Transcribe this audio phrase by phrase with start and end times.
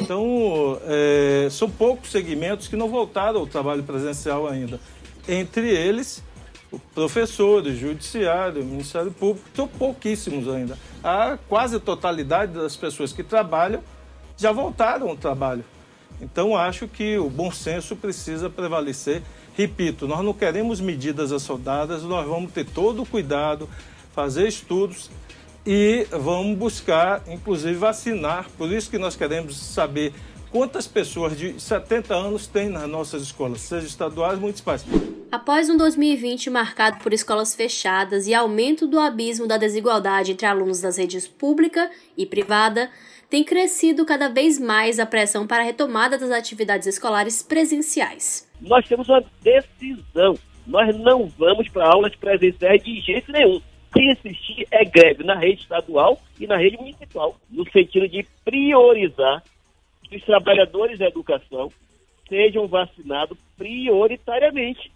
[0.00, 4.80] Então, é, são poucos segmentos que não voltaram ao trabalho presencial ainda.
[5.28, 6.22] Entre eles,
[6.94, 10.78] professores, judiciário, Ministério Público, são pouquíssimos ainda.
[11.04, 13.82] A quase totalidade das pessoas que trabalham
[14.36, 15.64] já voltaram ao trabalho.
[16.20, 19.22] Então, acho que o bom senso precisa prevalecer.
[19.54, 23.68] Repito, nós não queremos medidas assodadas, nós vamos ter todo o cuidado,
[24.12, 25.10] fazer estudos
[25.66, 28.48] e vamos buscar, inclusive, vacinar.
[28.56, 30.12] Por isso que nós queremos saber
[30.50, 34.84] quantas pessoas de 70 anos tem nas nossas escolas, seja estaduais ou municipais.
[35.30, 40.80] Após um 2020 marcado por escolas fechadas e aumento do abismo da desigualdade entre alunos
[40.80, 42.90] das redes pública e privada,
[43.28, 48.50] tem crescido cada vez mais a pressão para a retomada das atividades escolares presenciais.
[48.60, 50.36] Nós temos uma decisão.
[50.66, 53.60] Nós não vamos para aulas presenciais de jeito nenhum.
[53.92, 59.42] Se existir é greve na rede estadual e na rede municipal, no sentido de priorizar
[60.08, 61.70] que os trabalhadores da educação
[62.28, 64.92] sejam vacinados prioritariamente.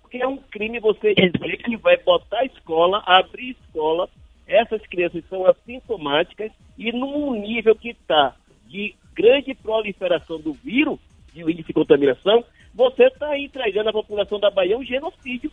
[0.00, 4.08] Porque é um crime você dizer que vai botar a escola, abrir escola,
[4.46, 8.34] essas crianças são assintomáticas e num nível que está
[8.66, 10.98] de grande proliferação do vírus,
[11.34, 12.42] de índice de contaminação,
[12.74, 15.50] você está entregando à população da Bahia um genocídio.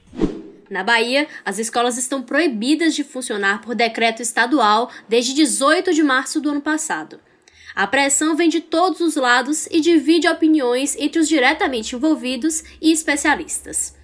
[0.70, 6.42] Na Bahia, as escolas estão proibidas de funcionar por decreto estadual desde 18 de março
[6.42, 7.20] do ano passado.
[7.76, 12.92] A pressão vem de todos os lados e divide opiniões entre os diretamente envolvidos e
[12.92, 13.96] especialistas.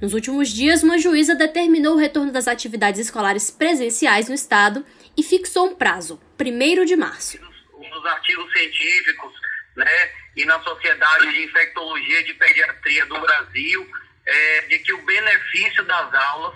[0.00, 4.84] Nos últimos dias, uma juíza determinou o retorno das atividades escolares presenciais no estado
[5.16, 7.38] e fixou um prazo, 1 de março.
[7.40, 9.32] Nos artigos científicos
[9.74, 13.86] né, e na Sociedade de Infectologia e de Pediatria do Brasil,
[14.26, 16.54] é, de que o benefício das aulas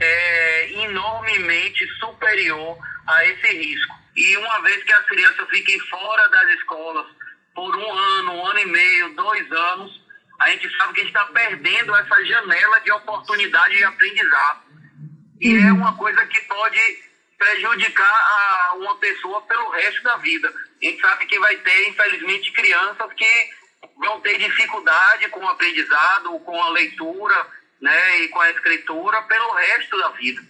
[0.00, 3.94] é enormemente superior a esse risco.
[4.16, 7.06] E uma vez que as crianças fiquem fora das escolas
[7.54, 10.06] por um ano, um ano e meio, dois anos,
[10.38, 14.66] a gente sabe que a gente está perdendo essa janela de oportunidade de aprendizado.
[15.40, 16.78] E é uma coisa que pode
[17.38, 20.48] prejudicar a uma pessoa pelo resto da vida.
[20.48, 23.50] A gente sabe que vai ter, infelizmente, crianças que
[23.96, 27.46] vão ter dificuldade com o aprendizado, com a leitura
[27.80, 30.42] né, e com a escritura pelo resto da vida.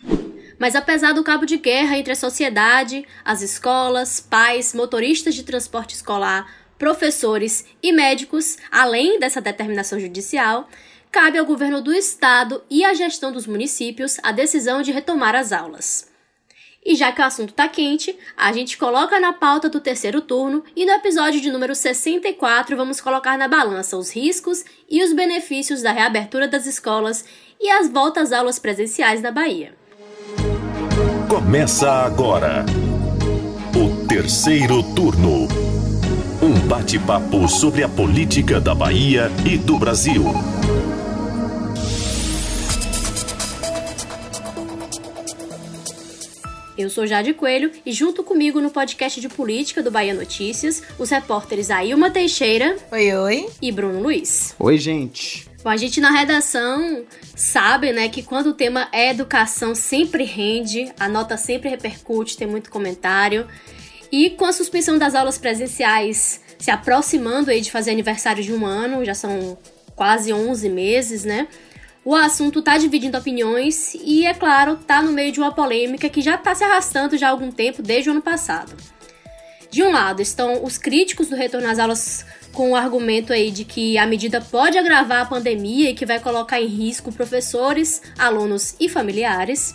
[0.59, 5.95] Mas apesar do cabo de guerra entre a sociedade, as escolas, pais, motoristas de transporte
[5.95, 10.69] escolar, professores e médicos, além dessa determinação judicial,
[11.11, 15.53] cabe ao governo do estado e à gestão dos municípios a decisão de retomar as
[15.53, 16.11] aulas.
[16.87, 20.63] E já que o assunto está quente, a gente coloca na pauta do terceiro turno
[20.77, 25.83] e no episódio de número 64 vamos colocar na balança os riscos e os benefícios
[25.83, 27.25] da reabertura das escolas
[27.61, 29.75] e as voltas aulas presenciais na Bahia.
[31.29, 32.65] Começa agora
[33.75, 35.49] o terceiro turno.
[36.41, 40.23] Um bate-papo sobre a política da Bahia e do Brasil.
[46.77, 51.09] Eu sou Jade Coelho e junto comigo no podcast de política do Bahia Notícias, os
[51.09, 52.77] repórteres Ailma Teixeira.
[52.93, 53.49] Oi, oi.
[53.63, 54.55] E Bruno Luiz.
[54.59, 55.49] Oi, gente.
[55.65, 57.03] Bom, a gente na redação
[57.35, 62.47] sabe, né, que quando o tema é educação sempre rende, a nota sempre repercute, tem
[62.47, 63.47] muito comentário.
[64.13, 68.67] E com a suspensão das aulas presenciais se aproximando aí de fazer aniversário de um
[68.67, 69.57] ano, já são
[69.95, 71.49] quase 11 meses, né?
[72.07, 76.23] O assunto está dividindo opiniões e, é claro, está no meio de uma polêmica que
[76.23, 78.77] já está se arrastando já há algum tempo, desde o ano passado.
[79.73, 83.65] De um lado estão os críticos do retorno às aulas com o argumento aí de
[83.65, 88.77] que a medida pode agravar a pandemia e que vai colocar em risco professores, alunos
[88.79, 89.75] e familiares.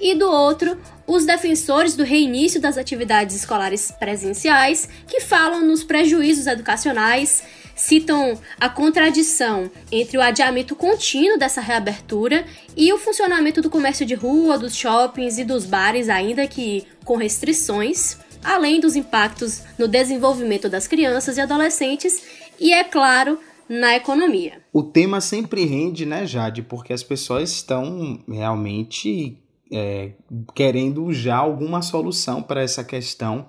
[0.00, 0.76] E do outro,
[1.06, 7.44] os defensores do reinício das atividades escolares presenciais, que falam nos prejuízos educacionais
[7.80, 12.44] citam a contradição entre o adiamento contínuo dessa reabertura
[12.76, 17.16] e o funcionamento do comércio de rua, dos shoppings e dos bares, ainda que com
[17.16, 22.22] restrições, além dos impactos no desenvolvimento das crianças e adolescentes
[22.60, 24.60] e, é claro, na economia.
[24.72, 26.62] O tema sempre rende, né, Jade?
[26.62, 29.38] Porque as pessoas estão realmente
[29.72, 30.12] é,
[30.54, 33.46] querendo já alguma solução para essa questão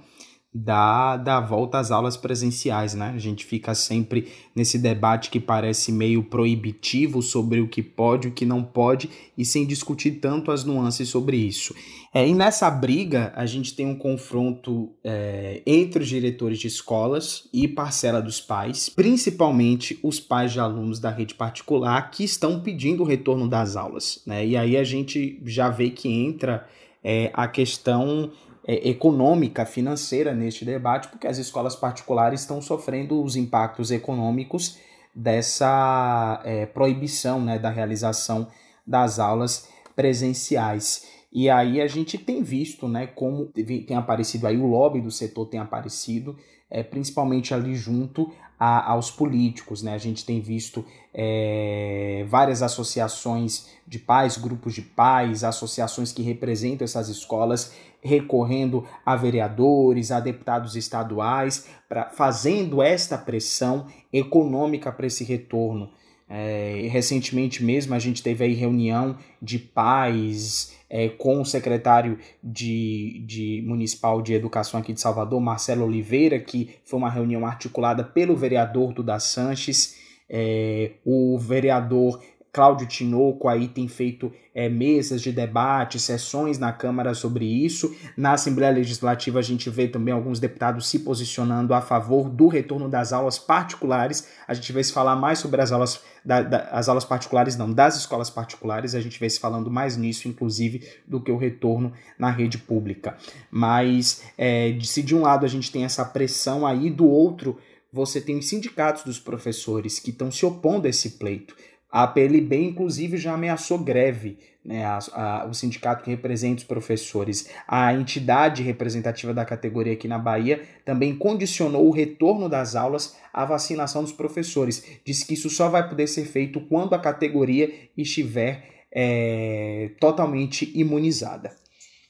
[0.53, 3.13] da, da volta às aulas presenciais, né?
[3.15, 8.31] A gente fica sempre nesse debate que parece meio proibitivo sobre o que pode o
[8.31, 11.73] que não pode e sem discutir tanto as nuances sobre isso.
[12.13, 17.47] É, e nessa briga, a gente tem um confronto é, entre os diretores de escolas
[17.53, 23.03] e parcela dos pais, principalmente os pais de alunos da rede particular que estão pedindo
[23.03, 24.45] o retorno das aulas, né?
[24.45, 26.67] E aí a gente já vê que entra
[27.01, 28.31] é, a questão
[28.67, 34.77] é, econômica, financeira neste debate, porque as escolas particulares estão sofrendo os impactos econômicos
[35.13, 38.47] dessa é, proibição né, da realização
[38.85, 41.07] das aulas presenciais.
[41.31, 45.45] E aí a gente tem visto né, como tem aparecido aí o lobby do setor
[45.47, 46.37] tem aparecido,
[46.69, 48.31] é, principalmente ali junto
[48.63, 49.81] a, aos políticos.
[49.81, 49.95] Né?
[49.95, 56.85] A gente tem visto é, várias associações de pais, grupos de pais, associações que representam
[56.85, 57.73] essas escolas
[58.03, 65.91] recorrendo a vereadores, a deputados estaduais, pra, fazendo esta pressão econômica para esse retorno.
[66.33, 73.21] É, recentemente mesmo a gente teve aí reunião de pais é, com o secretário de,
[73.27, 78.33] de municipal de educação aqui de Salvador, Marcelo Oliveira, que foi uma reunião articulada pelo
[78.33, 79.97] vereador Duda Sanches,
[80.29, 87.13] é, o vereador Cláudio Tinoco aí tem feito é, mesas de debate, sessões na Câmara
[87.13, 87.95] sobre isso.
[88.17, 92.89] Na Assembleia Legislativa a gente vê também alguns deputados se posicionando a favor do retorno
[92.89, 94.27] das aulas particulares.
[94.45, 97.71] A gente vai se falar mais sobre as aulas, da, da, as aulas particulares, não,
[97.71, 98.95] das escolas particulares.
[98.95, 103.15] A gente vai se falando mais nisso, inclusive, do que o retorno na rede pública.
[103.49, 107.57] Mas é, se de um lado a gente tem essa pressão aí, do outro
[107.93, 111.55] você tem os sindicatos dos professores que estão se opondo a esse pleito.
[111.91, 114.85] A PLB, inclusive, já ameaçou greve, né?
[114.85, 117.49] A, a, o sindicato que representa os professores.
[117.67, 123.43] A entidade representativa da categoria aqui na Bahia também condicionou o retorno das aulas à
[123.43, 124.85] vacinação dos professores.
[125.03, 131.55] Diz que isso só vai poder ser feito quando a categoria estiver é, totalmente imunizada.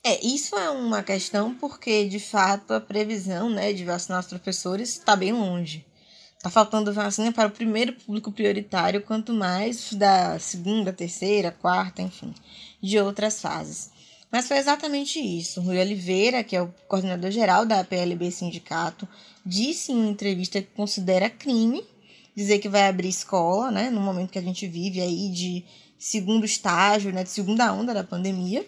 [0.04, 4.90] É, isso é uma questão porque, de fato, a previsão né, de vacinar os professores
[4.90, 5.86] está bem longe.
[6.42, 12.34] Tá faltando vacina para o primeiro público prioritário, quanto mais da segunda, terceira, quarta, enfim,
[12.82, 13.92] de outras fases.
[14.32, 15.62] Mas foi exatamente isso.
[15.62, 19.08] Rui Oliveira, que é o coordenador geral da PLB Sindicato,
[19.46, 21.84] disse em entrevista que considera crime
[22.36, 25.64] dizer que vai abrir escola, né, no momento que a gente vive aí de
[26.00, 28.66] segundo estágio, né, de segunda onda da pandemia.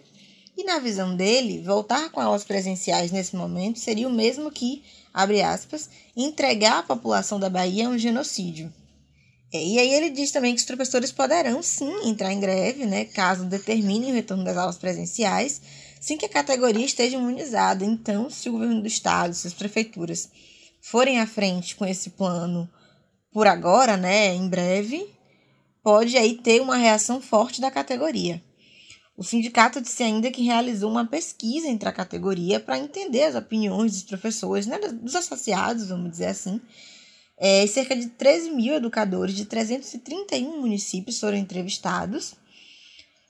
[0.55, 5.41] E na visão dele, voltar com aulas presenciais nesse momento seria o mesmo que abre
[5.41, 8.73] aspas, entregar a população da Bahia a um genocídio.
[9.53, 13.05] É, e aí ele diz também que os professores poderão sim entrar em greve, né,
[13.05, 15.61] caso determine o retorno das aulas presenciais,
[16.01, 17.85] sem que a categoria esteja imunizada.
[17.85, 20.29] Então, se o governo do estado, se as prefeituras
[20.81, 22.67] forem à frente com esse plano
[23.31, 25.07] por agora, né, em breve,
[25.83, 28.41] pode aí ter uma reação forte da categoria.
[29.15, 33.91] O sindicato disse ainda que realizou uma pesquisa entre a categoria para entender as opiniões
[33.91, 36.59] dos professores, né, dos associados, vamos dizer assim.
[37.37, 42.33] É, cerca de 13 mil educadores de 331 municípios foram entrevistados.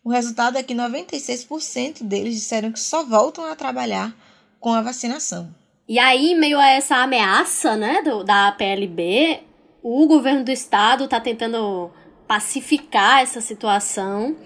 [0.04, 4.16] O resultado é que 96% deles disseram que só voltam a trabalhar
[4.60, 5.54] com a vacinação.
[5.88, 9.42] E aí, meio a essa ameaça né, do, da PLB,
[9.82, 11.92] o governo do estado está tentando
[12.26, 14.38] pacificar essa situação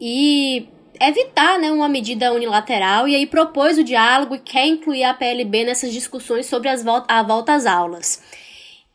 [0.00, 0.68] e
[1.00, 5.64] evitar né, uma medida unilateral e aí propôs o diálogo e quer incluir a PLB
[5.64, 8.22] nessas discussões sobre as vol a volta às aulas.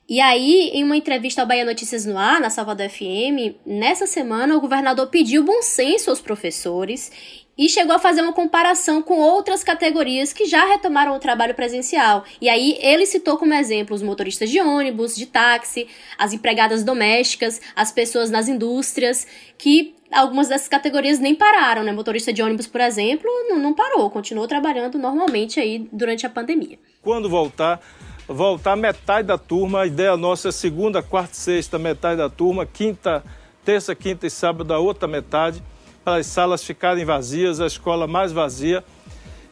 [0.08, 4.56] E aí, em uma entrevista ao Bahia Notícias no Ar, na Salvador FM, nessa semana
[4.56, 7.12] o governador pediu bom senso aos professores
[7.58, 12.24] e chegou a fazer uma comparação com outras categorias que já retomaram o trabalho presencial.
[12.40, 17.62] E aí ele citou como exemplo os motoristas de ônibus, de táxi, as empregadas domésticas,
[17.76, 19.26] as pessoas nas indústrias,
[19.58, 21.92] que algumas dessas categorias nem pararam, né?
[21.92, 26.78] Motorista de ônibus, por exemplo, não, não parou, continuou trabalhando normalmente aí durante a pandemia.
[27.02, 27.82] Quando voltar,
[28.28, 32.66] voltar metade da turma, a ideia nossa é segunda, quarta e sexta, metade da turma,
[32.66, 33.24] quinta,
[33.64, 35.62] terça, quinta e sábado, a outra metade,
[36.04, 38.84] para as salas ficarem vazias, a escola mais vazia.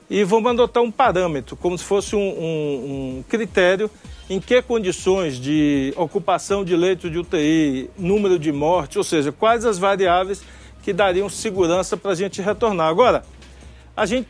[0.10, 3.90] E vamos adotar um parâmetro, como se fosse um, um, um critério
[4.30, 9.66] em que condições de ocupação de leitos de UTI, número de mortes, ou seja, quais
[9.66, 10.42] as variáveis
[10.82, 12.88] que dariam segurança para a gente retornar.
[12.88, 13.24] Agora,
[13.96, 14.28] a gente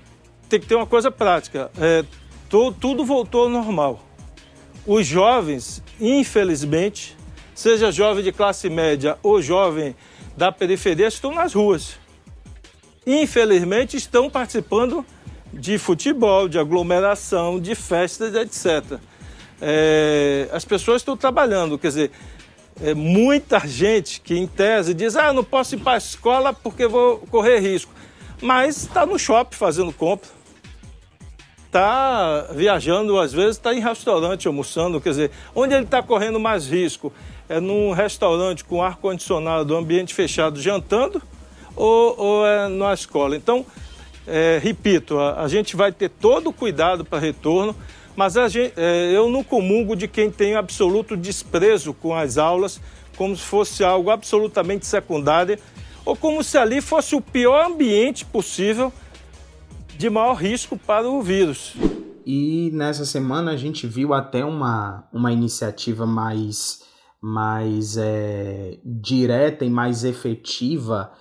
[0.50, 2.04] tem que ter uma coisa prática: é,
[2.50, 4.04] to, tudo voltou ao normal.
[4.86, 7.16] Os jovens, infelizmente,
[7.56, 9.96] seja jovem de classe média ou jovem
[10.36, 11.98] da periferia, estão nas ruas.
[13.06, 15.06] Infelizmente, estão participando
[15.54, 19.00] de futebol, de aglomeração, de festas, etc
[19.66, 21.78] é, as pessoas estão trabalhando.
[21.78, 22.12] Quer dizer,
[22.82, 26.86] é, muita gente que em tese diz, ah, não posso ir para a escola porque
[26.86, 27.92] vou correr risco.
[28.42, 30.30] Mas está no shopping fazendo compra.
[31.66, 35.00] Está viajando, às vezes está em restaurante almoçando.
[35.00, 37.12] Quer dizer, onde ele está correndo mais risco?
[37.48, 41.22] É num restaurante com ar-condicionado, ambiente fechado, jantando,
[41.76, 43.36] ou, ou é na escola?
[43.36, 43.66] Então,
[44.26, 47.76] É, repito, a, a, gente vai ter todo o cuidado para retorno,
[48.16, 52.80] mas gente, é, eu não comungo de quem tem absoluto desprezo com as aulas,
[53.16, 55.58] como se fosse algo absolutamente secundário,
[56.06, 58.92] ou como se ali fosse o pior ambiente possível
[59.98, 61.74] de maior risco para o vírus.
[62.26, 66.82] E nessa semana a gente viu até uma, uma iniciativa mais,
[67.22, 71.12] mais é, direta e mais efetiva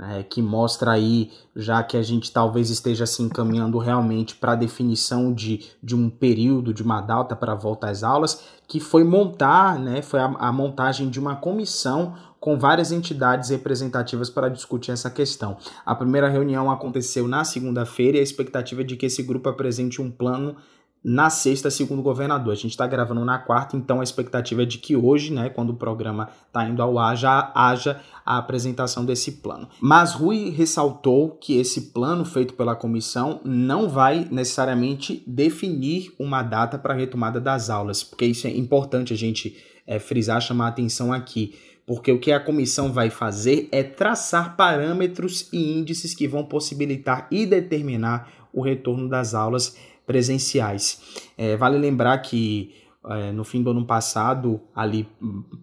[0.00, 4.56] é, que mostra aí, já que a gente talvez esteja se encaminhando realmente para a
[4.56, 9.78] definição de, de um período, de uma data para volta às aulas, que foi montar,
[9.78, 15.10] né, foi a, a montagem de uma comissão com várias entidades representativas para discutir essa
[15.10, 15.56] questão.
[15.86, 20.02] A primeira reunião aconteceu na segunda-feira e a expectativa é de que esse grupo apresente
[20.02, 20.56] um plano
[21.04, 22.52] na sexta, segundo o governador.
[22.52, 25.70] A gente está gravando na quarta, então a expectativa é de que hoje, né, quando
[25.70, 29.68] o programa está indo ao ar, já haja a apresentação desse plano.
[29.80, 36.78] Mas Rui ressaltou que esse plano feito pela comissão não vai necessariamente definir uma data
[36.78, 39.56] para a retomada das aulas, porque isso é importante a gente
[39.86, 41.54] é, frisar, chamar a atenção aqui.
[41.84, 47.26] Porque o que a comissão vai fazer é traçar parâmetros e índices que vão possibilitar
[47.28, 51.00] e determinar o retorno das aulas presenciais.
[51.36, 52.74] É, vale lembrar que
[53.10, 55.08] é, no fim do ano passado, ali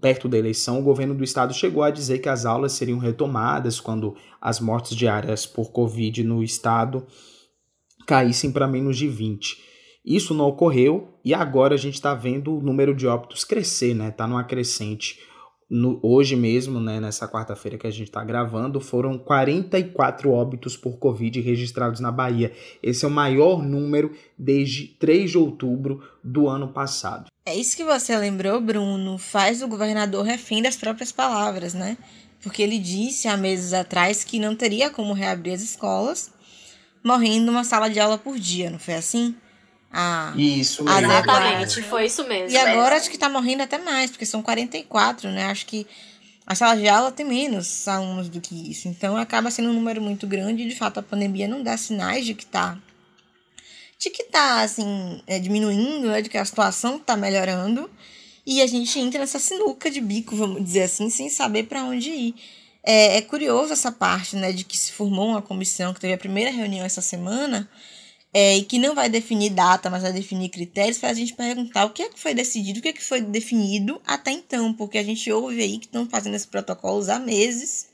[0.01, 3.79] perto da eleição, o governo do estado chegou a dizer que as aulas seriam retomadas
[3.79, 7.05] quando as mortes diárias por Covid no estado
[8.05, 9.57] caíssem para menos de 20.
[10.03, 14.09] Isso não ocorreu e agora a gente está vendo o número de óbitos crescer, né?
[14.09, 15.19] Está numa crescente
[15.69, 20.97] no, hoje mesmo, né, nessa quarta-feira que a gente está gravando, foram 44 óbitos por
[20.97, 22.51] Covid registrados na Bahia.
[22.81, 27.27] Esse é o maior número desde 3 de outubro do ano passado.
[27.45, 31.97] É isso que você lembrou, Bruno, faz o governador refém das próprias palavras, né?
[32.41, 36.31] Porque ele disse há meses atrás que não teria como reabrir as escolas
[37.03, 39.35] morrendo uma sala de aula por dia, não foi assim?
[39.91, 40.99] A, isso mesmo.
[40.99, 42.49] Exatamente, foi isso mesmo.
[42.49, 45.45] E agora acho que tá morrendo até mais, porque são 44, né?
[45.45, 45.87] Acho que
[46.45, 48.87] a sala de aula tem menos alunos do que isso.
[48.87, 52.25] Então acaba sendo um número muito grande e de fato a pandemia não dá sinais
[52.25, 52.77] de que tá
[53.97, 56.21] de que tá assim, é, diminuindo, né?
[56.21, 57.89] De que a situação tá melhorando.
[58.45, 62.09] E a gente entra nessa sinuca de bico, vamos dizer assim, sem saber para onde
[62.09, 62.35] ir.
[62.81, 66.17] É, é curioso essa parte, né, de que se formou uma comissão que teve a
[66.17, 67.69] primeira reunião essa semana
[68.33, 71.85] é, e que não vai definir data, mas vai definir critérios, para a gente perguntar
[71.85, 74.97] o que é que foi decidido, o que é que foi definido até então, porque
[74.97, 77.87] a gente ouve aí que estão fazendo esses protocolos há meses,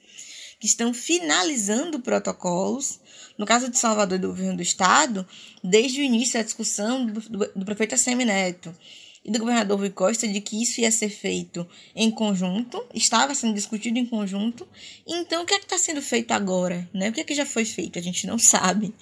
[0.60, 3.00] que estão finalizando protocolos.
[3.38, 5.28] No caso de Salvador e do governo do estado,
[5.62, 8.74] desde o início da discussão do, do, do prefeito Semineto
[9.26, 13.54] e do governador Rui Costa de que isso ia ser feito em conjunto, estava sendo
[13.54, 14.66] discutido em conjunto.
[15.06, 16.88] Então, o que é que está sendo feito agora?
[16.94, 17.10] Né?
[17.10, 18.00] O que é que já foi feito?
[18.00, 18.94] A gente não sabe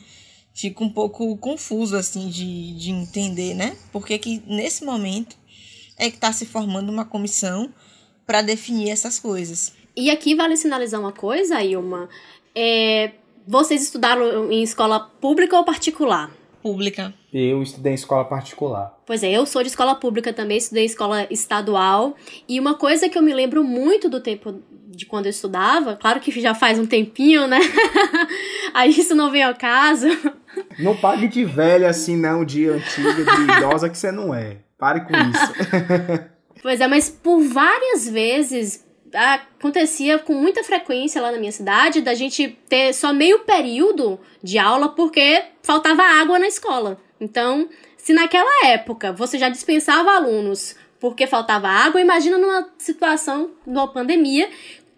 [0.53, 3.75] fico um pouco confuso assim de, de entender, né?
[3.91, 5.36] Porque que nesse momento
[5.98, 7.69] é que está se formando uma comissão
[8.25, 9.74] para definir essas coisas.
[9.95, 12.10] E aqui vale sinalizar uma coisa, Ilma.
[12.55, 13.12] É,
[13.48, 16.31] vocês estudaram em escola pública ou particular?
[16.62, 17.13] Pública.
[17.33, 18.98] Eu estudei em escola particular.
[19.05, 22.15] Pois é, eu sou de escola pública também, estudei em escola estadual.
[22.48, 26.19] E uma coisa que eu me lembro muito do tempo de quando eu estudava, claro
[26.19, 27.60] que já faz um tempinho, né?
[28.74, 30.07] Aí isso não vem ao caso.
[30.79, 34.57] Não pague de velha assim, não, de antiga, de idosa que você não é.
[34.77, 35.53] Pare com isso.
[36.62, 38.83] pois é, mas por várias vezes
[39.13, 44.57] acontecia com muita frequência lá na minha cidade da gente ter só meio período de
[44.57, 47.00] aula porque faltava água na escola.
[47.22, 53.88] Então, se naquela época você já dispensava alunos porque faltava água, imagina numa situação, numa
[53.88, 54.50] pandemia,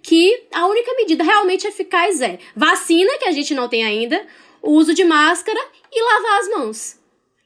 [0.01, 4.24] que a única medida realmente eficaz é vacina, que a gente não tem ainda,
[4.65, 5.60] o uso de máscara
[5.91, 7.00] e lavar as mãos.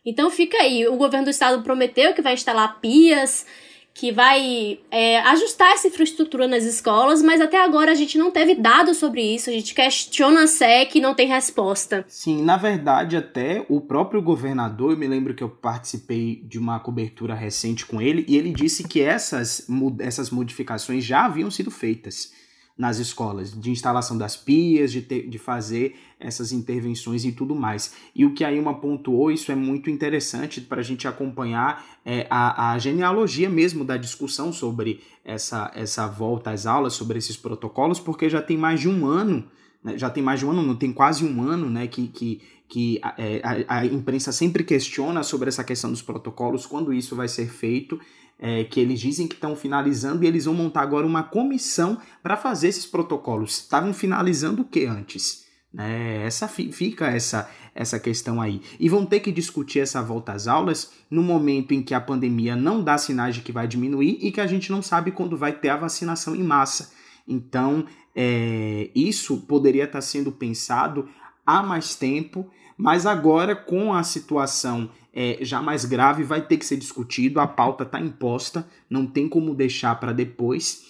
[0.06, 3.46] Então fica aí, o governo do estado prometeu que vai instalar pias,
[3.94, 8.56] que vai é, ajustar essa infraestrutura nas escolas, mas até agora a gente não teve
[8.56, 12.06] dados sobre isso, a gente questiona a SEC e não tem resposta.
[12.08, 16.80] Sim, na verdade, até o próprio governador, eu me lembro que eu participei de uma
[16.80, 19.68] cobertura recente com ele, e ele disse que essas,
[20.00, 22.32] essas modificações já haviam sido feitas
[22.80, 27.94] nas escolas, de instalação das pias, de, ter, de fazer essas intervenções e tudo mais.
[28.16, 32.26] E o que a Ilma pontuou, isso é muito interessante para a gente acompanhar é,
[32.30, 38.00] a, a genealogia mesmo da discussão sobre essa, essa volta às aulas, sobre esses protocolos,
[38.00, 39.44] porque já tem mais de um ano,
[39.84, 42.42] né, já tem mais de um ano, não tem quase um ano, né, que, que,
[42.70, 47.28] que é, a, a imprensa sempre questiona sobre essa questão dos protocolos, quando isso vai
[47.28, 48.00] ser feito,
[48.40, 52.38] é, que eles dizem que estão finalizando e eles vão montar agora uma comissão para
[52.38, 53.58] fazer esses protocolos.
[53.58, 55.46] Estavam finalizando o que antes?
[55.74, 56.26] Né?
[56.26, 58.62] Essa fica essa essa questão aí.
[58.78, 62.56] E vão ter que discutir essa volta às aulas no momento em que a pandemia
[62.56, 65.54] não dá sinais de que vai diminuir e que a gente não sabe quando vai
[65.54, 66.92] ter a vacinação em massa.
[67.26, 71.08] Então, é, isso poderia estar sendo pensado
[71.46, 72.50] há mais tempo,
[72.80, 77.42] mas agora, com a situação é, já mais grave, vai ter que ser discutido.
[77.42, 80.82] A pauta está imposta, não tem como deixar para depois.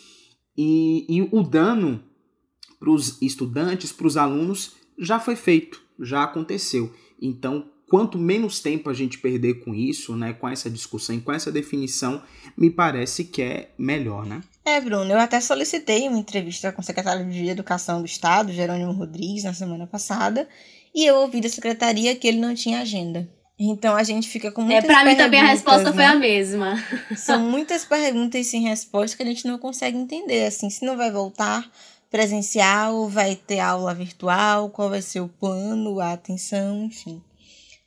[0.55, 1.99] E, e o dano
[2.79, 6.93] para os estudantes, para os alunos, já foi feito, já aconteceu.
[7.19, 11.33] Então, quanto menos tempo a gente perder com isso, né, com essa discussão e com
[11.33, 12.21] essa definição,
[12.55, 14.43] me parece que é melhor, né?
[14.63, 18.91] É, Bruno, eu até solicitei uma entrevista com o secretário de Educação do Estado, Jerônimo
[18.91, 20.47] Rodrigues, na semana passada,
[20.93, 23.29] e eu ouvi da secretaria que ele não tinha agenda.
[23.59, 25.01] Então a gente fica com é, muitas perguntas.
[25.01, 25.93] É, pra mim também a resposta né?
[25.93, 26.75] foi a mesma.
[27.17, 30.45] São muitas perguntas sem resposta que a gente não consegue entender.
[30.45, 31.69] Assim, se não vai voltar,
[32.09, 37.21] presencial, vai ter aula virtual, qual vai ser o plano, a atenção, enfim.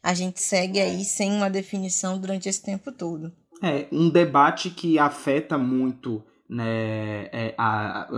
[0.02, 3.32] A gente segue aí sem uma definição durante esse tempo todo.
[3.62, 8.08] É, um debate que afeta muito, né, é, a,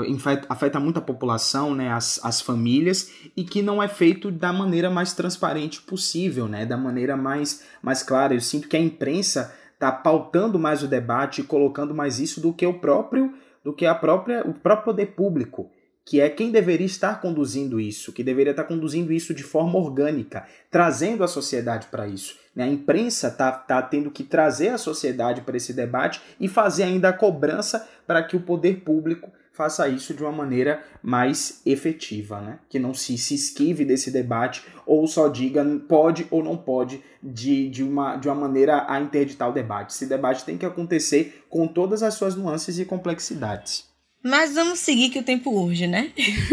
[0.48, 4.90] afeta muito a população, né, as, as famílias, e que não é feito da maneira
[4.90, 8.34] mais transparente possível, né, da maneira mais, mais clara.
[8.34, 12.52] Eu sinto que a imprensa está pautando mais o debate e colocando mais isso do
[12.52, 15.70] que o próprio do que a própria, o próprio poder público
[16.04, 20.46] que é quem deveria estar conduzindo isso, que deveria estar conduzindo isso de forma orgânica,
[20.70, 22.36] trazendo a sociedade para isso.
[22.54, 22.64] Né?
[22.64, 27.08] A imprensa está tá tendo que trazer a sociedade para esse debate e fazer ainda
[27.08, 32.58] a cobrança para que o poder público faça isso de uma maneira mais efetiva, né?
[32.68, 37.70] que não se, se esquive desse debate ou só diga pode ou não pode de,
[37.70, 39.94] de, uma, de uma maneira a interditar o debate.
[39.94, 43.93] Esse debate tem que acontecer com todas as suas nuances e complexidades.
[44.26, 46.10] Mas vamos seguir que o tempo urge, né?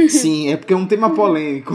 [0.10, 1.74] Sim, é porque é um tema polêmico.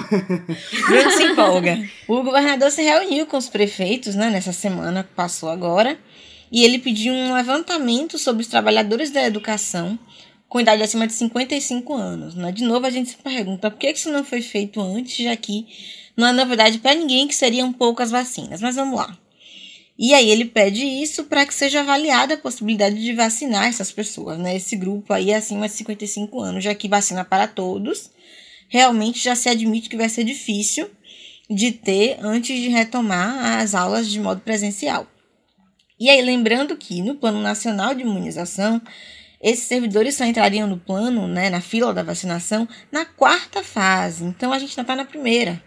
[0.88, 1.88] Bruno se empolga.
[2.06, 5.98] O governador se reuniu com os prefeitos, né, nessa semana que passou agora,
[6.52, 9.98] e ele pediu um levantamento sobre os trabalhadores da educação
[10.50, 12.34] com idade acima de 55 anos.
[12.34, 12.52] Né?
[12.52, 15.66] De novo, a gente se pergunta por que isso não foi feito antes, já que
[16.14, 18.60] não é novidade para ninguém que seriam poucas vacinas.
[18.60, 19.16] Mas vamos lá.
[19.98, 24.38] E aí ele pede isso para que seja avaliada a possibilidade de vacinar essas pessoas,
[24.38, 24.56] né?
[24.56, 28.10] Esse grupo aí acima de 55 anos, já que vacina para todos,
[28.68, 30.90] realmente já se admite que vai ser difícil
[31.48, 35.06] de ter antes de retomar as aulas de modo presencial.
[35.98, 38.82] E aí, lembrando que no Plano Nacional de Imunização,
[39.40, 44.24] esses servidores só entrariam no plano, né, na fila da vacinação, na quarta fase.
[44.24, 45.62] Então a gente não está na primeira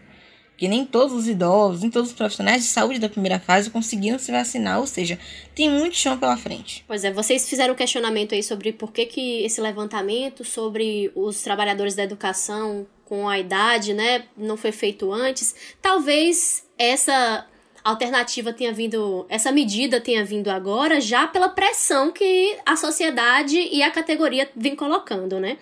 [0.60, 4.20] que nem todos os idosos, nem todos os profissionais de saúde da primeira fase conseguiram
[4.20, 5.18] se vacinar, ou seja,
[5.56, 6.84] tem muito chão pela frente.
[6.86, 11.42] Pois é, vocês fizeram um questionamento aí sobre por que, que esse levantamento sobre os
[11.42, 15.56] trabalhadores da educação com a idade, né, não foi feito antes.
[15.82, 17.48] Talvez essa
[17.82, 23.82] alternativa tenha vindo, essa medida tenha vindo agora já pela pressão que a sociedade e
[23.82, 25.58] a categoria vem colocando, né?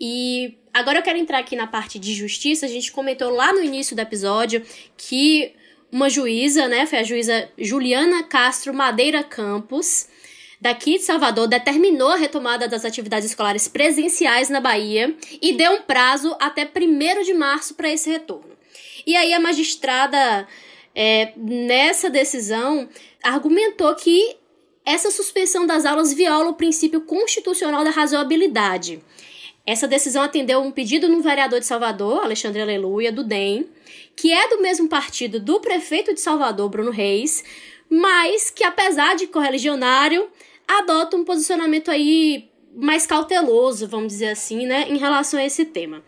[0.00, 2.66] E agora eu quero entrar aqui na parte de justiça.
[2.66, 4.62] A gente comentou lá no início do episódio
[4.96, 5.54] que
[5.90, 10.08] uma juíza, né, foi a juíza Juliana Castro Madeira Campos,
[10.60, 15.82] daqui de Salvador, determinou a retomada das atividades escolares presenciais na Bahia e deu um
[15.82, 18.50] prazo até 1 de março para esse retorno.
[19.06, 20.48] E aí a magistrada,
[20.94, 22.88] é, nessa decisão,
[23.22, 24.36] argumentou que
[24.84, 29.00] essa suspensão das aulas viola o princípio constitucional da razoabilidade.
[29.66, 33.66] Essa decisão atendeu um pedido no vereador de Salvador, Alexandre Aleluia, do DEM,
[34.14, 37.42] que é do mesmo partido do prefeito de Salvador, Bruno Reis,
[37.88, 40.28] mas que, apesar de correligionário,
[40.68, 46.02] adota um posicionamento aí mais cauteloso, vamos dizer assim, né, em relação a esse tema.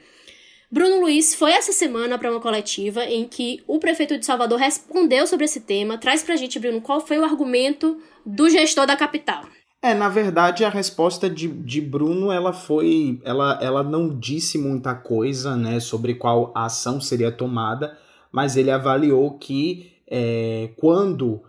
[0.71, 5.27] Bruno Luiz foi essa semana para uma coletiva em que o prefeito de Salvador respondeu
[5.27, 5.97] sobre esse tema.
[5.97, 9.47] Traz pra gente, Bruno, qual foi o argumento do gestor da capital.
[9.83, 13.21] É, na verdade, a resposta de, de Bruno, ela foi.
[13.25, 17.97] Ela, ela não disse muita coisa, né, sobre qual ação seria tomada,
[18.33, 21.43] mas ele avaliou que é, quando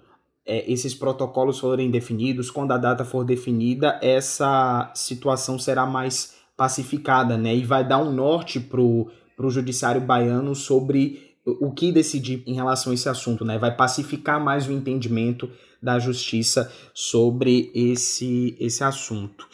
[0.45, 7.37] é, esses protocolos forem definidos, quando a data for definida, essa situação será mais pacificada,
[7.37, 7.55] né?
[7.55, 12.91] E vai dar um norte pro, pro judiciário baiano sobre o que decidir em relação
[12.91, 13.57] a esse assunto, né?
[13.57, 15.49] Vai pacificar mais o entendimento
[15.81, 19.47] da justiça sobre esse, esse assunto.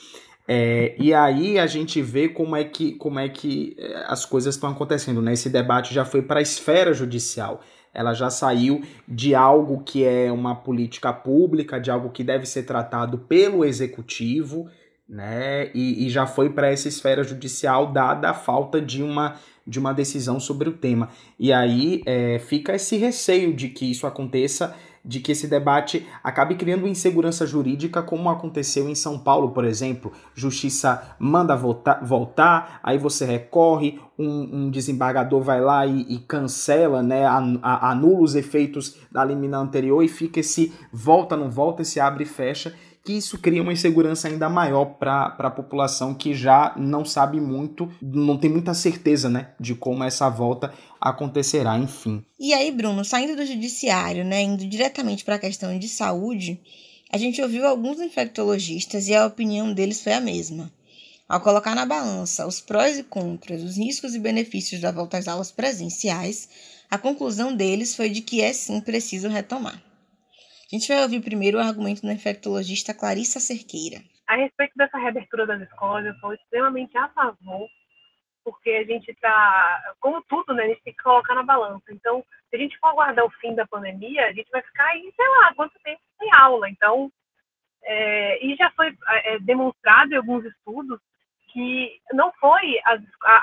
[0.47, 4.55] É, e aí a gente vê como é que, como é que é, as coisas
[4.55, 5.21] estão acontecendo.
[5.21, 5.33] Né?
[5.33, 7.61] Esse debate já foi para a esfera judicial.
[7.93, 12.63] Ela já saiu de algo que é uma política pública, de algo que deve ser
[12.63, 14.67] tratado pelo executivo,
[15.07, 15.69] né?
[15.75, 19.93] E, e já foi para essa esfera judicial, dada a falta de uma de uma
[19.93, 21.09] decisão sobre o tema.
[21.39, 26.55] E aí é, fica esse receio de que isso aconteça de que esse debate acabe
[26.55, 30.13] criando insegurança jurídica, como aconteceu em São Paulo, por exemplo.
[30.33, 37.03] Justiça manda voltar, voltar aí você recorre, um, um desembargador vai lá e, e cancela,
[37.03, 42.23] né, anula os efeitos da liminar anterior e fica esse volta, não volta, esse abre
[42.23, 47.03] e fecha que isso cria uma insegurança ainda maior para a população que já não
[47.03, 52.23] sabe muito, não tem muita certeza né, de como essa volta acontecerá, enfim.
[52.39, 56.61] E aí, Bruno, saindo do judiciário, né, indo diretamente para a questão de saúde,
[57.11, 60.71] a gente ouviu alguns infectologistas e a opinião deles foi a mesma.
[61.27, 65.27] Ao colocar na balança os prós e contras, os riscos e benefícios da volta às
[65.27, 66.47] aulas presenciais,
[66.89, 69.81] a conclusão deles foi de que é sim preciso retomar.
[70.73, 74.01] A gente vai ouvir primeiro o argumento da infectologista Clarissa Cerqueira.
[74.25, 77.69] A respeito dessa reabertura das escolas, eu sou extremamente a favor,
[78.43, 81.83] porque a gente está, como tudo, né, a gente tem que colocar na balança.
[81.91, 85.13] Então, se a gente for aguardar o fim da pandemia, a gente vai ficar aí,
[85.15, 86.67] sei lá, quanto tempo sem aula.
[86.67, 87.11] Então,
[87.83, 90.99] é, e já foi é, demonstrado em alguns estudos
[91.51, 92.97] que não foi a,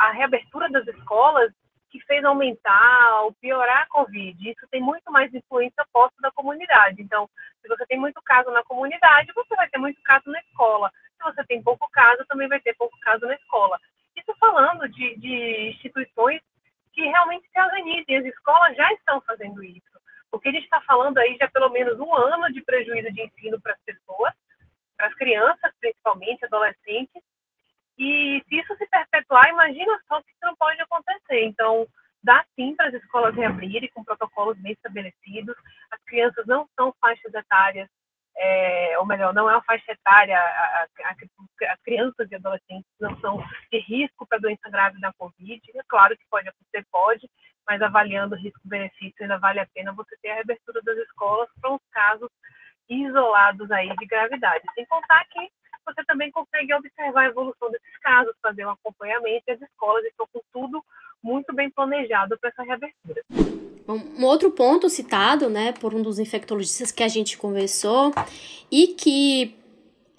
[0.09, 1.53] a reabertura das escolas
[1.90, 4.50] que fez aumentar ou piorar a Covid.
[4.50, 7.03] Isso tem muito mais influência posta da comunidade.
[7.03, 7.29] Então,
[7.61, 10.90] se você tem muito caso na comunidade, você vai ter muito caso na escola.
[11.16, 13.79] Se você tem pouco caso, também vai ter pouco caso na escola.
[14.16, 16.40] Isso falando de, de instituições
[16.92, 18.16] que realmente se organizem.
[18.16, 19.85] As escolas já estão fazendo isso.
[20.31, 23.61] Porque a gente está falando aí já pelo menos um ano de prejuízo de ensino
[23.61, 24.33] para as pessoas,
[24.96, 27.22] para as crianças, principalmente, adolescentes,
[27.98, 31.44] e se isso se perpetuar, imagina só que isso não pode acontecer.
[31.44, 31.87] Então,
[32.22, 35.57] dá sim para as escolas reabrirem com protocolos bem estabelecidos.
[35.90, 37.88] As crianças não são faixas etárias,
[38.37, 40.38] é, ou melhor, não é uma faixa etária,
[41.68, 45.61] as crianças e adolescentes não são de risco para doença grave da Covid.
[45.74, 47.29] É claro que pode acontecer, pode,
[47.68, 51.83] mas avaliando risco-benefício, ainda vale a pena você ter a reabertura das escolas para uns
[51.92, 52.31] casos
[52.88, 54.64] isolados aí de gravidade.
[54.74, 55.50] Sem contar que
[55.94, 60.26] você também consegue observar a evolução desses casos, fazer um acompanhamento e as escolas estão
[60.33, 60.85] com tudo
[61.22, 63.22] muito bem planejado para essa reabertura.
[63.88, 68.12] Um outro ponto citado, né, por um dos infectologistas que a gente conversou
[68.70, 69.57] e que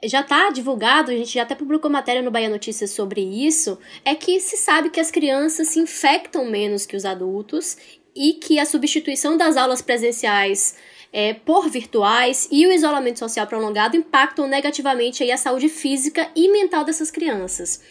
[0.04, 4.16] já está divulgado, a gente já até publicou matéria no Bahia Notícias sobre isso, é
[4.16, 7.78] que se sabe que as crianças se infectam menos que os adultos
[8.16, 10.76] e que a substituição das aulas presenciais
[11.14, 16.50] é, por virtuais e o isolamento social prolongado impactam negativamente aí a saúde física e
[16.50, 17.82] mental dessas crianças.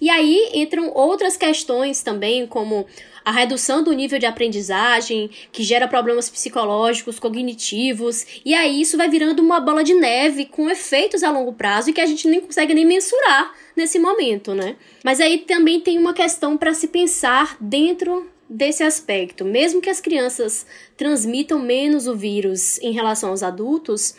[0.00, 2.86] E aí entram outras questões também, como
[3.24, 9.08] a redução do nível de aprendizagem, que gera problemas psicológicos, cognitivos, e aí isso vai
[9.08, 12.40] virando uma bola de neve com efeitos a longo prazo e que a gente nem
[12.40, 14.76] consegue nem mensurar nesse momento, né?
[15.04, 19.44] Mas aí também tem uma questão para se pensar dentro desse aspecto.
[19.44, 24.14] Mesmo que as crianças transmitam menos o vírus em relação aos adultos,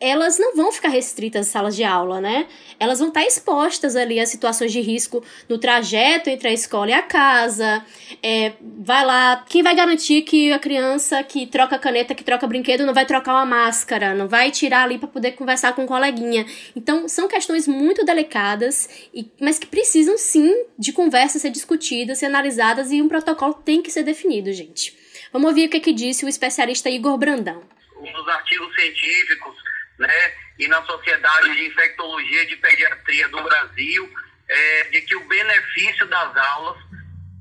[0.00, 2.46] elas não vão ficar restritas às salas de aula, né?
[2.78, 6.94] Elas vão estar expostas ali a situações de risco no trajeto entre a escola e
[6.94, 7.84] a casa.
[8.22, 12.86] É, vai lá, quem vai garantir que a criança que troca caneta, que troca brinquedo,
[12.86, 16.46] não vai trocar uma máscara, não vai tirar ali para poder conversar com um coleguinha.
[16.76, 22.26] Então, são questões muito delicadas, e, mas que precisam sim de conversas ser discutidas, ser
[22.26, 24.96] analisadas e um protocolo tem que ser definido, gente.
[25.32, 27.62] Vamos ouvir o que, é que disse o especialista Igor Brandão.
[28.00, 29.56] Os artigos científicos
[29.98, 34.12] né, e na Sociedade de Infectologia de Pediatria do Brasil,
[34.48, 36.78] é, de que o benefício das aulas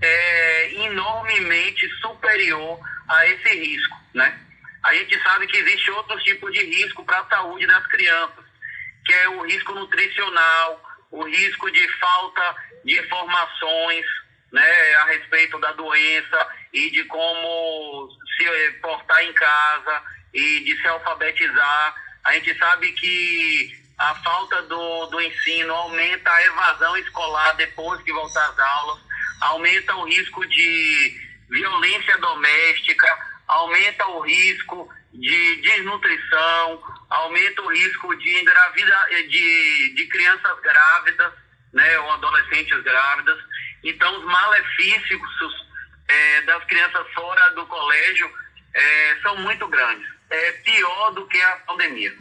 [0.02, 4.40] é enormemente superior a esse risco, né?
[4.84, 8.46] A gente sabe que existe outros tipos de risco para a saúde das crianças,
[9.06, 14.06] que é o risco nutricional, o risco de falta de informações,
[14.52, 20.88] né, a respeito da doença e de como se portar em casa e de se
[20.88, 21.96] alfabetizar
[22.28, 28.12] a gente sabe que a falta do, do ensino aumenta a evasão escolar depois que
[28.12, 29.00] voltar às aulas,
[29.40, 33.08] aumenta o risco de violência doméstica,
[33.48, 41.34] aumenta o risco de desnutrição, aumenta o risco de engravida, de, de crianças grávidas,
[41.72, 43.40] né, ou adolescentes grávidas.
[43.86, 45.22] Então, os malefícios
[46.10, 48.30] é, das crianças fora do colégio
[48.74, 52.12] é, são muito grandes é pior do que a pandemia.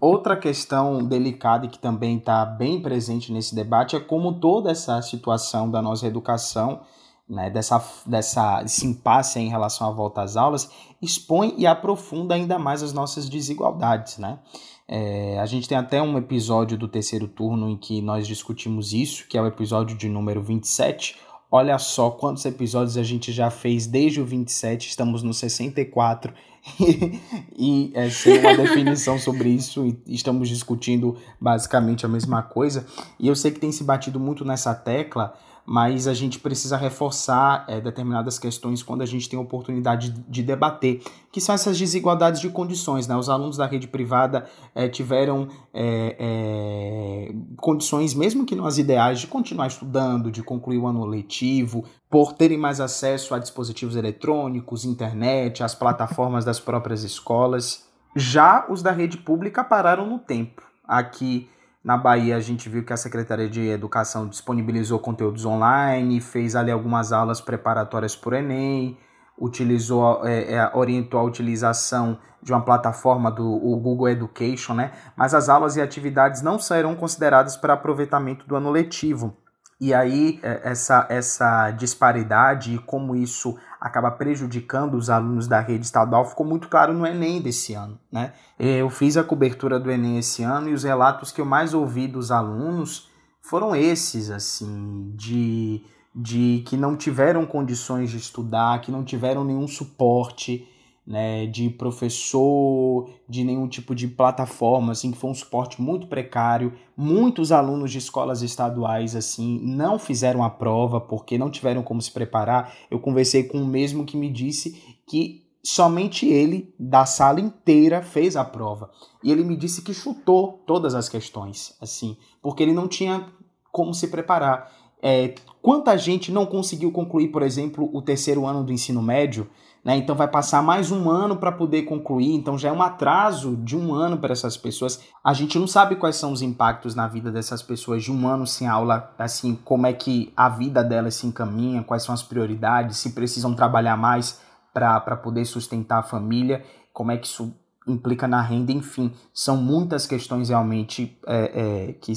[0.00, 5.02] Outra questão delicada e que também está bem presente nesse debate é como toda essa
[5.02, 6.82] situação da nossa educação,
[7.28, 10.70] né, dessa, dessa, desse impasse em relação à volta às aulas,
[11.02, 14.18] expõe e aprofunda ainda mais as nossas desigualdades.
[14.18, 14.38] Né?
[14.86, 19.26] É, a gente tem até um episódio do terceiro turno em que nós discutimos isso,
[19.26, 21.16] que é o episódio de número 27,
[21.50, 26.34] Olha só quantos episódios a gente já fez desde o 27, estamos no 64
[27.56, 28.08] e é,
[28.40, 32.86] uma definição sobre isso e estamos discutindo basicamente a mesma coisa.
[33.18, 35.34] E eu sei que tem se batido muito nessa tecla,
[35.70, 40.20] mas a gente precisa reforçar é, determinadas questões quando a gente tem a oportunidade de,
[40.22, 43.06] de, debater, que são essas desigualdades de condições.
[43.06, 43.14] Né?
[43.14, 49.20] Os alunos da rede privada é, tiveram é, é, condições, mesmo que não as ideais,
[49.20, 54.86] de continuar estudando, de concluir o ano letivo, por terem mais acesso a dispositivos eletrônicos,
[54.86, 57.86] internet, as plataformas das próprias escolas.
[58.16, 60.62] Já os da rede pública pararam no tempo.
[60.82, 61.46] Aqui
[61.88, 66.70] na Bahia, a gente viu que a Secretaria de Educação disponibilizou conteúdos online, fez ali
[66.70, 68.98] algumas aulas preparatórias por Enem,
[69.38, 73.42] utilizou, é, é, orientou a utilização de uma plataforma do
[73.78, 74.92] Google Education, né?
[75.16, 79.34] Mas as aulas e atividades não serão consideradas para aproveitamento do ano letivo.
[79.80, 85.86] E aí, é, essa, essa disparidade e como isso acaba prejudicando os alunos da rede
[85.86, 87.98] estadual ficou muito claro no Enem desse ano.
[88.10, 88.32] Né?
[88.58, 92.08] Eu fiz a cobertura do Enem esse ano e os relatos que eu mais ouvi
[92.08, 93.08] dos alunos
[93.40, 95.82] foram esses, assim, de,
[96.14, 100.68] de que não tiveram condições de estudar, que não tiveram nenhum suporte
[101.08, 106.74] né, de professor, de nenhum tipo de plataforma, assim, que foi um suporte muito precário.
[106.94, 112.10] Muitos alunos de escolas estaduais, assim, não fizeram a prova porque não tiveram como se
[112.10, 112.74] preparar.
[112.90, 118.36] Eu conversei com o mesmo que me disse que somente ele, da sala inteira, fez
[118.36, 118.90] a prova.
[119.24, 123.26] E ele me disse que chutou todas as questões, assim, porque ele não tinha
[123.72, 124.70] como se preparar.
[125.00, 129.48] É, quanta gente não conseguiu concluir, por exemplo, o terceiro ano do ensino médio,
[129.88, 129.96] né?
[129.96, 133.74] Então vai passar mais um ano para poder concluir, então já é um atraso de
[133.74, 135.00] um ano para essas pessoas.
[135.24, 138.46] A gente não sabe quais são os impactos na vida dessas pessoas de um ano
[138.46, 142.98] sem aula, assim, como é que a vida delas se encaminha, quais são as prioridades,
[142.98, 144.38] se precisam trabalhar mais
[144.74, 147.50] para poder sustentar a família, como é que isso
[147.86, 152.12] implica na renda, enfim, são muitas questões realmente é, é, que,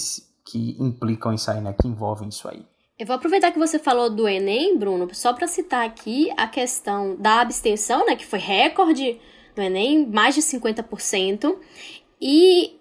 [0.46, 2.66] que implicam isso aí, né, que envolvem isso aí.
[3.02, 7.16] Eu vou aproveitar que você falou do Enem, Bruno, só para citar aqui a questão
[7.16, 9.20] da abstenção, né, que foi recorde
[9.58, 11.58] no Enem, mais de 50%.
[12.22, 12.80] E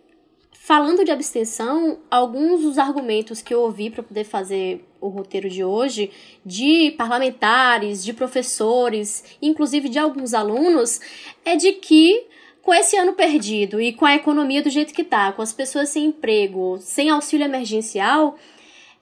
[0.53, 5.65] falando de abstenção, alguns dos argumentos que eu ouvi para poder fazer o roteiro de
[5.65, 6.11] hoje,
[6.45, 11.01] de parlamentares, de professores, inclusive de alguns alunos,
[11.47, 12.27] é de que
[12.61, 15.89] com esse ano perdido e com a economia do jeito que tá, com as pessoas
[15.89, 18.37] sem emprego, sem auxílio emergencial,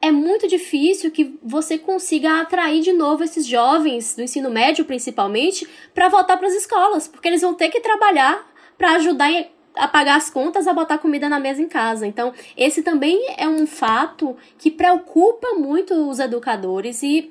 [0.01, 5.69] é muito difícil que você consiga atrair de novo esses jovens do ensino médio, principalmente,
[5.93, 9.29] para voltar para as escolas, porque eles vão ter que trabalhar para ajudar
[9.75, 12.07] a pagar as contas, a botar comida na mesa em casa.
[12.07, 17.29] Então, esse também é um fato que preocupa muito os educadores e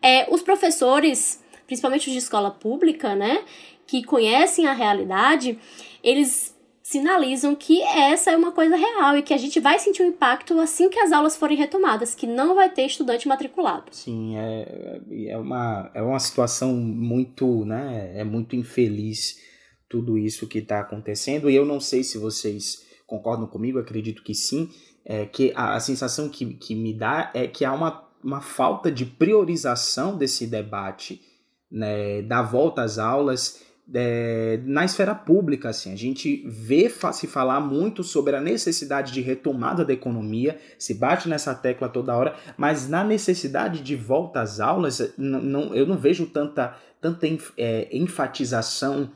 [0.00, 3.42] é, os professores, principalmente os de escola pública, né,
[3.86, 5.58] que conhecem a realidade,
[6.02, 6.55] eles
[6.86, 10.56] sinalizam que essa é uma coisa real e que a gente vai sentir um impacto
[10.60, 13.86] assim que as aulas forem retomadas, que não vai ter estudante matriculado.
[13.90, 19.36] Sim, é, é, uma, é uma situação muito, né, é muito infeliz
[19.88, 24.32] tudo isso que está acontecendo e eu não sei se vocês concordam comigo, acredito que
[24.32, 24.70] sim,
[25.04, 28.92] é que a, a sensação que, que me dá é que há uma, uma falta
[28.92, 31.20] de priorização desse debate,
[31.68, 37.60] né, da volta às aulas é, na esfera pública, assim, a gente vê se falar
[37.60, 42.88] muito sobre a necessidade de retomada da economia, se bate nessa tecla toda hora, mas
[42.88, 49.10] na necessidade de volta às aulas, eu não vejo tanta, tanta é, enfatização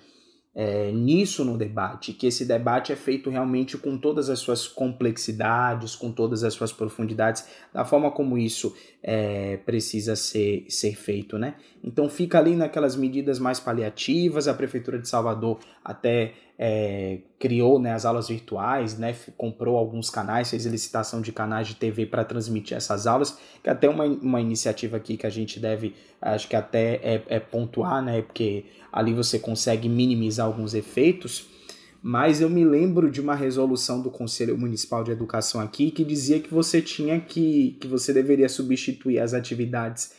[0.63, 5.97] é, nisso no debate, que esse debate é feito realmente com todas as suas complexidades,
[5.97, 11.55] com todas as suas profundidades, da forma como isso é, precisa ser, ser feito, né?
[11.83, 17.95] Então fica ali naquelas medidas mais paliativas, a Prefeitura de Salvador até é, criou né,
[17.95, 22.77] as aulas virtuais, né, comprou alguns canais, fez licitação de canais de TV para transmitir
[22.77, 26.55] essas aulas, que é até uma, uma iniciativa aqui que a gente deve, acho que
[26.55, 31.49] até é, é pontuar, né, porque ali você consegue minimizar alguns efeitos,
[32.03, 36.41] mas eu me lembro de uma resolução do Conselho Municipal de Educação aqui que dizia
[36.41, 40.13] que você tinha que, que você deveria substituir as atividades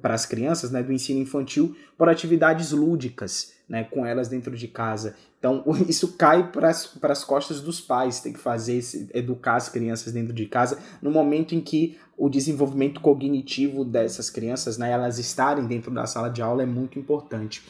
[0.00, 4.68] para as crianças né, do ensino infantil por atividades lúdicas, né, com elas dentro de
[4.68, 5.16] casa.
[5.38, 8.80] Então, isso cai para as costas dos pais, tem que fazer,
[9.14, 14.78] educar as crianças dentro de casa, no momento em que o desenvolvimento cognitivo dessas crianças,
[14.78, 17.62] né, elas estarem dentro da sala de aula é muito importante.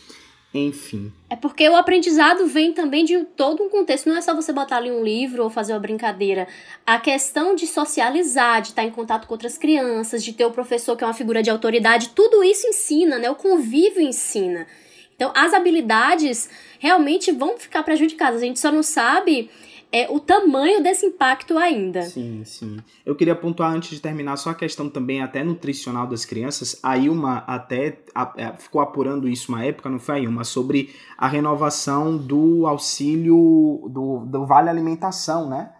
[0.59, 1.12] Enfim.
[1.29, 4.09] É porque o aprendizado vem também de todo um contexto.
[4.09, 6.47] Não é só você botar ali um livro ou fazer uma brincadeira.
[6.87, 10.97] A questão de socializar, de estar em contato com outras crianças, de ter o professor
[10.97, 13.31] que é uma figura de autoridade, tudo isso ensina, né?
[13.31, 14.66] O convívio ensina.
[15.14, 18.42] Então, as habilidades realmente vão ficar prejudicadas.
[18.42, 19.51] A gente só não sabe
[19.92, 22.03] é, o tamanho desse impacto ainda.
[22.03, 22.79] Sim, sim.
[23.05, 26.79] Eu queria pontuar antes de terminar só a questão também até nutricional das crianças.
[26.83, 30.44] A Ilma até a, a, é, ficou apurando isso uma época, não foi a Ilma,
[30.44, 35.72] sobre a renovação do auxílio do, do Vale Alimentação, né?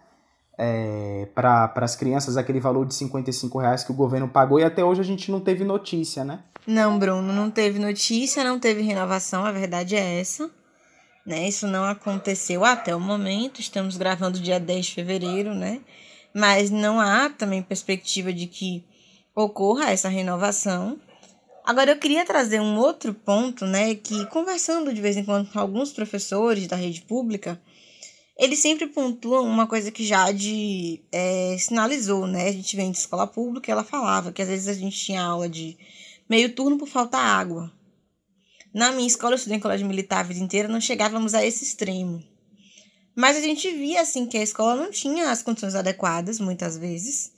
[0.59, 4.83] É, para as crianças, aquele valor de 55 reais que o governo pagou e até
[4.83, 6.39] hoje a gente não teve notícia, né?
[6.65, 10.49] Não, Bruno, não teve notícia, não teve renovação, a verdade é essa.
[11.27, 11.49] Né?
[11.49, 15.81] Isso não aconteceu até o momento, estamos gravando dia 10 de fevereiro, né?
[16.33, 18.85] Mas não há também perspectiva de que
[19.35, 20.97] ocorra essa renovação.
[21.65, 25.59] Agora eu queria trazer um outro ponto, né, que conversando de vez em quando com
[25.59, 27.61] alguns professores da rede pública,
[28.39, 32.47] eles sempre pontuam uma coisa que Jade é, sinalizou, né?
[32.47, 35.49] A gente vem de escola pública ela falava que às vezes a gente tinha aula
[35.49, 35.77] de
[36.29, 37.69] meio turno por falta água.
[38.77, 41.63] Na minha escola, eu estudei em colégio militar a vida inteira, não chegávamos a esse
[41.63, 42.23] extremo.
[43.15, 47.31] Mas a gente via, assim, que a escola não tinha as condições adequadas, muitas vezes,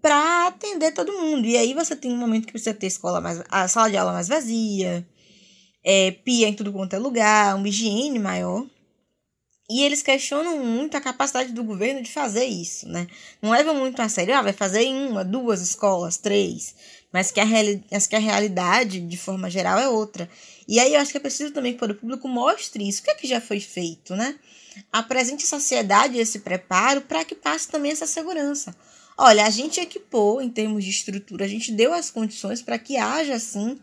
[0.00, 1.44] para atender todo mundo.
[1.44, 4.12] E aí você tem um momento que precisa ter escola mais, a sala de aula
[4.12, 5.04] mais vazia,
[5.82, 8.64] é, pia em tudo quanto é lugar, uma higiene maior.
[9.68, 13.08] E eles questionam muito a capacidade do governo de fazer isso, né?
[13.42, 16.76] Não levam muito a sério, ah, vai fazer em uma, duas escolas, três,
[17.12, 20.30] mas que a, reali mas que a realidade, de forma geral, é outra.
[20.70, 23.00] E aí eu acho que é preciso também que o público mostre isso.
[23.00, 24.36] O que é que já foi feito, né?
[24.92, 28.72] Apresente à sociedade esse preparo para que passe também essa segurança.
[29.18, 32.96] Olha, a gente equipou em termos de estrutura, a gente deu as condições para que
[32.96, 33.80] haja, assim,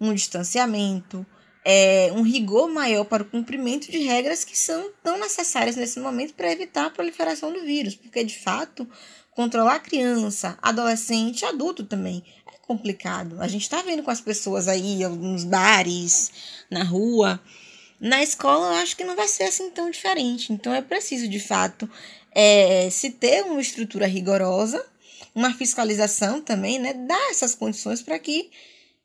[0.00, 1.26] um distanciamento,
[1.62, 6.32] é, um rigor maior para o cumprimento de regras que são tão necessárias nesse momento
[6.32, 8.88] para evitar a proliferação do vírus, porque de fato
[9.30, 12.24] controlar criança, adolescente, adulto também
[12.70, 13.34] complicado.
[13.40, 16.30] A gente está vendo com as pessoas aí nos bares,
[16.70, 17.40] na rua.
[17.98, 20.52] Na escola, eu acho que não vai ser assim tão diferente.
[20.52, 21.90] Então, é preciso, de fato,
[22.32, 24.86] é, se ter uma estrutura rigorosa,
[25.34, 26.94] uma fiscalização também, né?
[26.94, 28.50] Dar essas condições para que,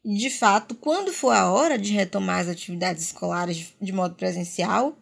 [0.05, 4.95] de fato, quando for a hora de retomar as atividades escolares de, de modo presencial,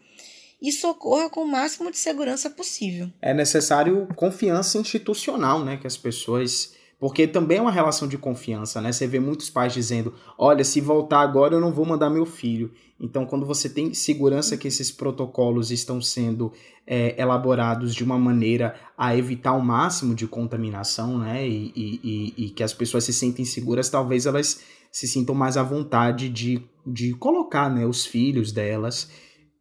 [0.62, 3.12] isso ocorra com o máximo de segurança possível.
[3.22, 5.76] É necessário confiança institucional, né?
[5.76, 6.72] Que as pessoas
[7.04, 8.90] porque também é uma relação de confiança, né?
[8.90, 12.72] Você vê muitos pais dizendo: olha, se voltar agora eu não vou mandar meu filho.
[12.98, 16.54] Então, quando você tem segurança que esses protocolos estão sendo
[16.88, 21.46] é, elaborados de uma maneira a evitar o máximo de contaminação, né?
[21.46, 25.64] E, e, e, que as pessoas se sentem seguras, talvez elas se sintam mais à
[25.64, 29.12] vontade de, de colocar né, os filhos delas,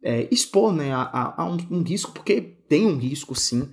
[0.01, 3.67] é, expor né, a, a, a um, um risco, porque tem um risco sim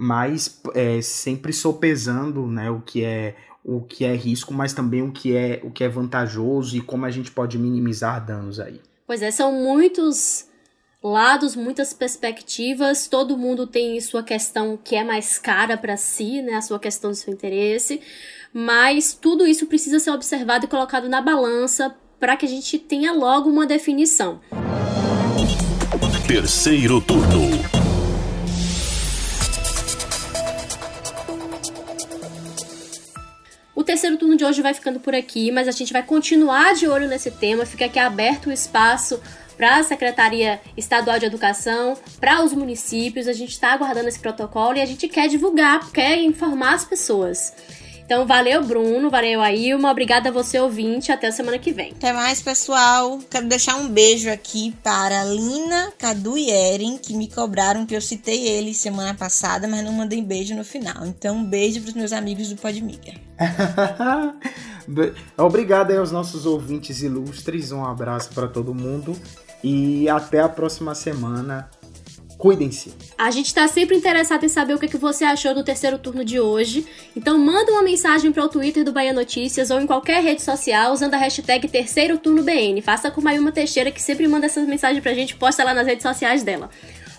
[0.00, 3.34] mas é, sempre sopesando né, o que é
[3.64, 7.04] o que é risco, mas também o que é o que é vantajoso e como
[7.04, 8.80] a gente pode minimizar danos aí.
[9.04, 10.46] Pois é, são muitos
[11.02, 16.54] lados, muitas perspectivas, todo mundo tem sua questão que é mais cara para si, né,
[16.54, 18.00] a sua questão do seu interesse,
[18.54, 23.12] mas tudo isso precisa ser observado e colocado na balança para que a gente tenha
[23.12, 24.40] logo uma definição.
[26.28, 27.77] Terceiro turno.
[33.88, 37.08] Terceiro turno de hoje vai ficando por aqui, mas a gente vai continuar de olho
[37.08, 37.64] nesse tema.
[37.64, 39.18] Fica aqui aberto o espaço
[39.56, 43.26] para a Secretaria Estadual de Educação, para os municípios.
[43.26, 47.54] A gente está aguardando esse protocolo e a gente quer divulgar, quer informar as pessoas.
[48.08, 49.90] Então, valeu, Bruno, valeu, Ailma.
[49.90, 51.12] Obrigada a você, ouvinte.
[51.12, 51.90] Até a semana que vem.
[51.90, 53.18] Até mais, pessoal.
[53.28, 58.00] Quero deixar um beijo aqui para Lina, Cadu e Eren, que me cobraram que eu
[58.00, 61.04] citei eles semana passada, mas não mandei beijo no final.
[61.04, 63.12] Então, um beijo para os meus amigos do Podmiga.
[65.36, 67.72] Obrigado aí aos nossos ouvintes ilustres.
[67.72, 69.14] Um abraço para todo mundo.
[69.62, 71.68] E até a próxima semana.
[72.38, 72.94] Cuidem-se.
[73.18, 76.24] A gente está sempre interessado em saber o que, que você achou do terceiro turno
[76.24, 76.86] de hoje.
[77.16, 80.92] Então manda uma mensagem para o Twitter do Bahia Notícias ou em qualquer rede social
[80.92, 82.80] usando a hashtag Terceiro Turno BN.
[82.80, 86.04] Faça com Mayuma Teixeira que sempre manda essas mensagens pra gente, posta lá nas redes
[86.04, 86.70] sociais dela.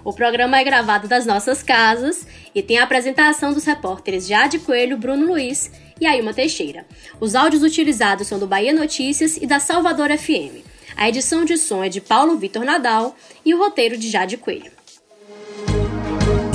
[0.05, 4.97] O programa é gravado das nossas casas e tem a apresentação dos repórteres Jade Coelho,
[4.97, 6.85] Bruno Luiz e Ailma Teixeira.
[7.19, 10.63] Os áudios utilizados são do Bahia Notícias e da Salvador FM.
[10.95, 13.13] A edição de som é de Paulo Vitor Nadal
[13.45, 14.78] e o roteiro de Jade Coelho.